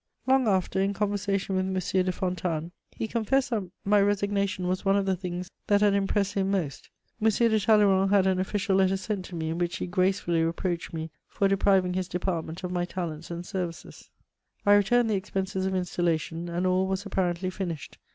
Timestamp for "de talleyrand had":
7.29-8.25